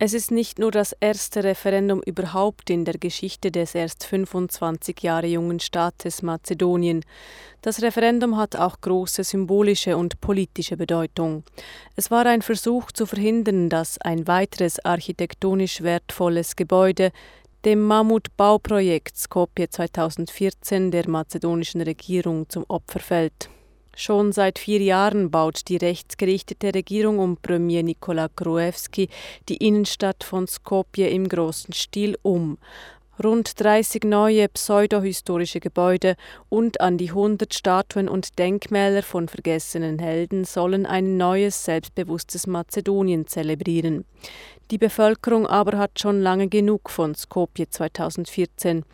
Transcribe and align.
Es 0.00 0.14
ist 0.14 0.30
nicht 0.30 0.60
nur 0.60 0.70
das 0.70 0.94
erste 1.00 1.42
Referendum 1.42 2.00
überhaupt 2.06 2.70
in 2.70 2.84
der 2.84 2.98
Geschichte 2.98 3.50
des 3.50 3.74
erst 3.74 4.04
25 4.04 5.02
Jahre 5.02 5.26
jungen 5.26 5.58
Staates 5.58 6.22
Mazedonien. 6.22 7.04
Das 7.62 7.82
Referendum 7.82 8.36
hat 8.36 8.54
auch 8.54 8.80
große 8.80 9.24
symbolische 9.24 9.96
und 9.96 10.20
politische 10.20 10.76
Bedeutung. 10.76 11.42
Es 11.96 12.12
war 12.12 12.26
ein 12.26 12.42
Versuch 12.42 12.92
zu 12.92 13.06
verhindern, 13.06 13.70
dass 13.70 14.00
ein 14.00 14.28
weiteres 14.28 14.78
architektonisch 14.84 15.82
wertvolles 15.82 16.54
Gebäude 16.54 17.10
dem 17.64 17.82
Mammutbauprojekt 17.82 19.16
Skopje 19.18 19.68
2014 19.68 20.92
der 20.92 21.08
mazedonischen 21.08 21.80
Regierung 21.80 22.48
zum 22.48 22.64
Opfer 22.68 23.00
fällt. 23.00 23.50
Schon 24.00 24.30
seit 24.30 24.60
vier 24.60 24.80
Jahren 24.80 25.28
baut 25.28 25.62
die 25.66 25.76
rechtsgerichtete 25.76 26.72
Regierung 26.72 27.18
um 27.18 27.36
Premier 27.36 27.82
Nikola 27.82 28.28
Gruevski 28.36 29.08
die 29.48 29.56
Innenstadt 29.56 30.22
von 30.22 30.46
Skopje 30.46 31.08
im 31.08 31.28
großen 31.28 31.74
Stil 31.74 32.16
um. 32.22 32.58
Rund 33.22 33.58
30 33.60 34.04
neue 34.04 34.48
pseudohistorische 34.50 35.58
Gebäude 35.58 36.14
und 36.48 36.80
an 36.80 36.96
die 36.96 37.08
100 37.08 37.52
Statuen 37.52 38.08
und 38.08 38.38
Denkmäler 38.38 39.02
von 39.02 39.26
vergessenen 39.26 39.98
Helden 39.98 40.44
sollen 40.44 40.86
ein 40.86 41.16
neues, 41.16 41.64
selbstbewusstes 41.64 42.46
Mazedonien 42.46 43.26
zelebrieren. 43.26 44.04
Die 44.70 44.78
Bevölkerung 44.78 45.44
aber 45.44 45.76
hat 45.76 45.98
schon 45.98 46.20
lange 46.20 46.46
genug 46.46 46.88
von 46.88 47.16
Skopje 47.16 47.68
2014. 47.68 48.84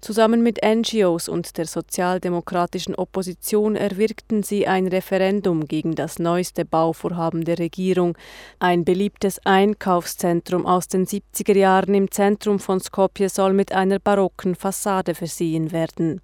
Zusammen 0.00 0.44
mit 0.44 0.60
NGOs 0.64 1.28
und 1.28 1.58
der 1.58 1.66
sozialdemokratischen 1.66 2.94
Opposition 2.94 3.74
erwirkten 3.74 4.44
sie 4.44 4.68
ein 4.68 4.86
Referendum 4.86 5.66
gegen 5.66 5.96
das 5.96 6.20
neueste 6.20 6.64
Bauvorhaben 6.64 7.44
der 7.44 7.58
Regierung, 7.58 8.16
ein 8.60 8.84
beliebtes 8.84 9.44
Einkaufszentrum 9.44 10.66
aus 10.66 10.86
den 10.86 11.04
70er 11.04 11.56
Jahren 11.56 11.94
im 11.94 12.10
Zentrum 12.12 12.60
von 12.60 12.78
Skopje 12.78 13.28
soll 13.28 13.52
mit 13.52 13.72
einer 13.72 13.98
barocken 13.98 14.54
Fassade 14.54 15.16
versehen 15.16 15.72
werden. 15.72 16.20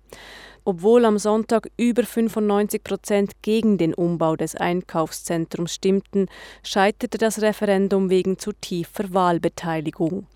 Obwohl 0.67 1.05
am 1.05 1.19
Sonntag 1.19 1.69
über 1.77 2.05
95 2.05 2.83
Prozent 2.83 3.33
gegen 3.43 3.77
den 3.77 3.93
Umbau 3.93 4.35
des 4.35 4.57
Einkaufszentrums 4.57 5.75
stimmten, 5.75 6.27
scheiterte 6.63 7.19
das 7.19 7.43
Referendum 7.43 8.09
wegen 8.09 8.39
zu 8.39 8.53
tiefer 8.53 9.13
Wahlbeteiligung. 9.13 10.27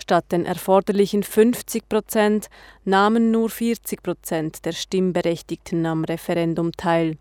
Statt 0.00 0.30
den 0.30 0.46
erforderlichen 0.46 1.24
50 1.24 1.88
Prozent 1.88 2.48
nahmen 2.84 3.32
nur 3.32 3.50
40 3.50 4.02
Prozent 4.02 4.64
der 4.64 4.72
Stimmberechtigten 4.72 5.84
am 5.84 6.04
Referendum 6.04 6.72
teil. 6.72 7.16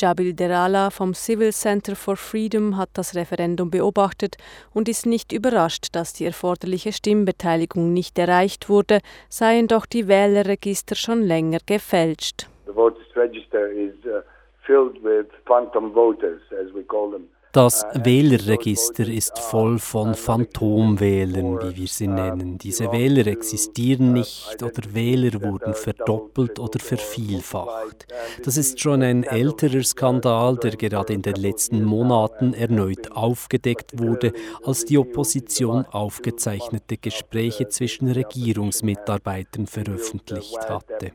Jabil 0.00 0.32
Derala 0.32 0.88
vom 0.90 1.12
Civil 1.12 1.52
Center 1.52 1.94
for 1.94 2.16
Freedom 2.16 2.78
hat 2.78 2.88
das 2.94 3.14
Referendum 3.14 3.70
beobachtet 3.70 4.36
und 4.72 4.88
ist 4.88 5.04
nicht 5.04 5.30
überrascht, 5.30 5.88
dass 5.92 6.14
die 6.14 6.24
erforderliche 6.24 6.92
Stimmbeteiligung 6.92 7.92
nicht 7.92 8.18
erreicht 8.18 8.70
wurde, 8.70 9.00
seien 9.28 9.68
doch 9.68 9.84
die 9.84 10.08
Wählerregister 10.08 10.94
schon 10.94 11.22
länger 11.22 11.58
gefälscht. 11.66 12.48
The 12.66 12.72
voters 12.72 13.14
register 13.14 13.70
is 13.70 13.92
uh, 14.06 14.22
filled 14.66 15.02
with 15.02 15.26
phantom 15.46 15.92
voters 15.92 16.40
as 16.52 16.72
we 16.74 16.82
call 16.82 17.10
them. 17.10 17.28
Das 17.52 17.84
Wählerregister 17.94 19.08
ist 19.08 19.36
voll 19.36 19.80
von 19.80 20.14
Phantomwählern, 20.14 21.58
wie 21.60 21.80
wir 21.80 21.88
sie 21.88 22.06
nennen. 22.06 22.58
Diese 22.58 22.92
Wähler 22.92 23.26
existieren 23.26 24.12
nicht 24.12 24.62
oder 24.62 24.94
Wähler 24.94 25.42
wurden 25.42 25.74
verdoppelt 25.74 26.60
oder 26.60 26.78
vervielfacht. 26.78 28.06
Das 28.44 28.56
ist 28.56 28.78
schon 28.78 29.02
ein 29.02 29.24
älterer 29.24 29.82
Skandal, 29.82 30.58
der 30.58 30.76
gerade 30.76 31.12
in 31.12 31.22
den 31.22 31.34
letzten 31.34 31.82
Monaten 31.84 32.54
erneut 32.54 33.10
aufgedeckt 33.10 33.98
wurde, 33.98 34.32
als 34.62 34.84
die 34.84 34.98
Opposition 34.98 35.84
aufgezeichnete 35.86 36.98
Gespräche 36.98 37.68
zwischen 37.68 38.12
Regierungsmitarbeitern 38.12 39.66
veröffentlicht 39.66 40.68
hatte. 40.68 41.10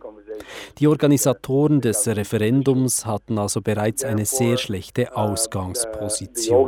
Die 0.80 0.88
Organisatoren 0.88 1.82
des 1.82 2.08
Referendums 2.08 3.06
hatten 3.06 3.38
also 3.38 3.62
bereits 3.62 4.04
eine 4.04 4.26
sehr 4.26 4.58
schlechte 4.58 5.16
Ausgangsposition. 5.16 6.68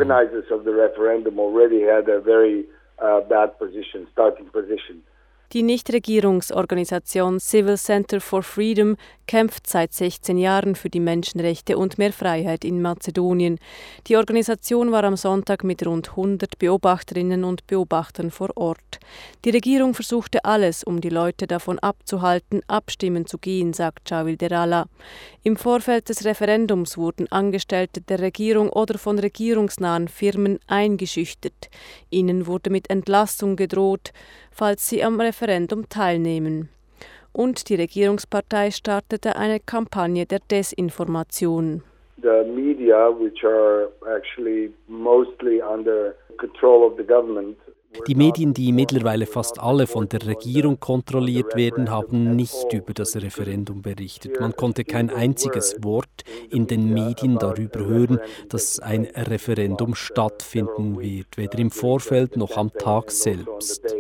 Die 5.54 5.64
Nichtregierungsorganisation 5.64 7.40
Civil 7.40 7.78
Center 7.78 8.20
for 8.20 8.44
Freedom 8.44 8.98
kämpft 9.28 9.68
seit 9.68 9.94
16 9.94 10.38
Jahren 10.38 10.76
für 10.76 10.90
die 10.90 11.00
Menschenrechte 11.00 11.78
und 11.78 11.98
mehr 11.98 12.14
Freiheit 12.14 12.66
in 12.66 12.82
Mazedonien. 12.82 13.60
Die 14.08 14.18
Organisation 14.18 14.92
war 14.92 15.04
am 15.04 15.16
Sonntag 15.16 15.64
mit 15.64 15.86
rund 15.86 16.10
100 16.10 16.58
Beobachterinnen 16.58 17.44
und 17.44 17.68
Beobachtern 17.68 18.32
vor 18.32 18.56
Ort. 18.56 19.00
Die 19.46 19.52
Regierung 19.52 19.94
versuchte 19.94 20.44
alles, 20.46 20.84
um 20.84 21.02
die 21.02 21.10
Leute 21.10 21.46
davon 21.46 21.78
abzuhalten, 21.80 22.62
abstimmen 22.68 23.26
zu 23.26 23.38
gehen, 23.38 23.74
sagt 23.74 24.10
Chavil 24.10 24.38
Derala. 24.38 24.88
Im 25.44 25.58
Vorfeld 25.58 26.10
des 26.10 26.26
Referendums 26.26 26.98
wurden 26.98 27.32
Angestellte 27.32 28.02
der 28.02 28.20
Regierung 28.20 28.70
oder 28.70 28.98
von 28.98 29.20
regierungsnahen 29.20 30.08
Firmen 30.08 30.60
eingeschüchtert. 30.68 31.70
Ihnen 32.10 32.48
wurde 32.48 32.70
mit 32.70 32.90
Entlassung 32.90 33.56
gedroht 33.56 34.12
falls 34.58 34.90
sie 34.90 35.04
am 35.04 35.22
Referendum 35.22 35.88
teilnehmen. 35.88 36.70
Und 37.38 37.70
die 37.70 37.76
Regierungspartei 37.76 38.72
startete 38.72 39.36
eine 39.36 39.60
Kampagne 39.60 40.26
der 40.26 40.40
Desinformation. 40.50 41.84
The 42.20 42.44
media, 42.50 43.10
which 43.10 43.46
are 43.46 43.90
actually 44.12 44.74
mostly 44.88 45.62
under 45.62 46.16
control 46.38 46.84
of 46.84 46.98
the 46.98 47.04
government, 47.04 47.56
die 48.08 48.16
Medien, 48.16 48.54
die 48.54 48.72
mittlerweile 48.72 49.26
fast 49.26 49.60
alle 49.60 49.88
von 49.88 50.10
der 50.10 50.26
Regierung 50.26 50.80
kontrolliert 50.80 51.56
werden, 51.56 51.90
haben 51.90 52.36
nicht 52.36 52.74
über 52.74 52.94
das 52.94 53.16
Referendum 53.16 53.82
berichtet. 53.82 54.40
Man 54.40 54.56
konnte 54.56 54.84
kein 54.84 55.10
einziges 55.10 55.78
Wort 55.84 56.24
in 56.52 56.68
den 56.68 56.94
Medien 56.94 57.38
darüber 57.40 57.86
hören, 57.86 58.20
dass 58.50 58.80
ein 58.80 59.06
Referendum 59.16 59.96
stattfinden 59.96 61.00
wird, 61.00 61.38
weder 61.38 61.60
im 61.60 61.72
Vorfeld 61.72 62.36
noch 62.36 62.58
am 62.58 62.72
Tag 62.74 63.10
selbst. 63.12 63.96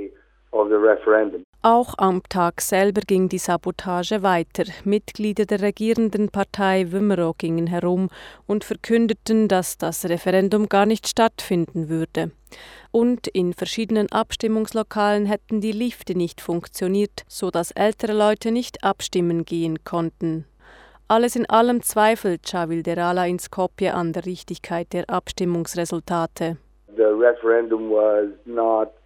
Auch 1.70 1.96
am 1.98 2.24
Tag 2.30 2.62
selber 2.62 3.02
ging 3.02 3.28
die 3.28 3.40
Sabotage 3.40 4.24
weiter. 4.24 4.64
Mitglieder 4.86 5.46
der 5.46 5.62
regierenden 5.62 6.30
Partei 6.30 6.94
Wümero 6.94 7.36
gingen 7.38 7.68
herum 7.68 8.08
und 8.46 8.64
verkündeten, 8.64 9.50
dass 9.50 9.78
das 9.78 10.06
Referendum 10.06 10.70
gar 10.70 10.86
nicht 10.86 11.10
stattfinden 11.10 11.90
würde. 11.90 12.32
Und 12.92 13.28
in 13.28 13.52
verschiedenen 13.54 14.10
Abstimmungslokalen 14.10 15.26
hätten 15.26 15.60
die 15.60 15.74
Lifte 15.74 16.18
nicht 16.18 16.40
funktioniert, 16.40 17.26
so 17.28 17.52
dass 17.52 17.72
ältere 17.72 18.14
Leute 18.14 18.54
nicht 18.54 18.86
abstimmen 18.86 19.44
gehen 19.44 19.84
konnten. 19.84 20.46
Alles 21.10 21.36
in 21.36 21.50
allem 21.50 21.82
zweifelt 21.82 22.48
Chavil 22.48 22.82
Derala 22.82 23.28
in 23.28 23.40
Skopje 23.40 23.94
an 23.94 24.14
der 24.14 24.26
Richtigkeit 24.26 24.94
der 24.94 25.10
Abstimmungsresultate. 25.10 26.56
The 26.96 27.04
referendum 27.04 27.90
was 27.90 28.30
not 28.46 28.97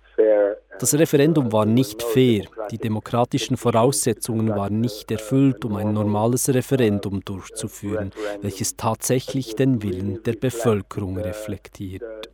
das 0.79 0.97
Referendum 0.97 1.51
war 1.51 1.67
nicht 1.67 2.01
fair. 2.01 2.45
Die 2.71 2.79
demokratischen 2.79 3.55
Voraussetzungen 3.55 4.49
waren 4.49 4.81
nicht 4.81 5.11
erfüllt, 5.11 5.63
um 5.63 5.75
ein 5.75 5.93
normales 5.93 6.51
Referendum 6.51 7.21
durchzuführen, 7.23 8.11
welches 8.41 8.77
tatsächlich 8.77 9.55
den 9.55 9.83
Willen 9.83 10.23
der 10.23 10.33
Bevölkerung 10.33 11.19
reflektiert. 11.19 12.31